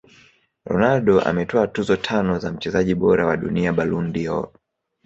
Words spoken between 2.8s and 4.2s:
bora wa dunia Ballon